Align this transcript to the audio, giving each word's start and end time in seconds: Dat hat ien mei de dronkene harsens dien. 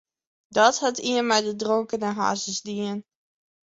Dat 0.55 0.75
hat 0.83 0.99
ien 1.11 1.27
mei 1.29 1.41
de 1.47 1.53
dronkene 1.61 2.09
harsens 2.19 2.59
dien. 2.67 2.97